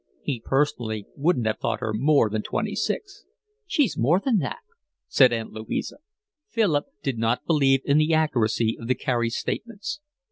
He 0.23 0.39
personally 0.43 1.05
wouldn't 1.15 1.45
have 1.45 1.59
thought 1.59 1.79
her 1.81 1.93
more 1.93 2.27
than 2.27 2.41
twenty 2.41 2.73
six. 2.75 3.23
"She's 3.67 3.99
more 3.99 4.19
than 4.19 4.39
that," 4.39 4.61
said 5.07 5.31
Aunt 5.31 5.51
Louisa. 5.53 5.97
Philip 6.49 6.85
did 7.03 7.19
not 7.19 7.45
believe 7.45 7.81
in 7.85 7.99
the 7.99 8.11
accuracy 8.11 8.75
of 8.79 8.87
the 8.87 8.95
Careys' 8.95 9.37
statements. 9.37 9.99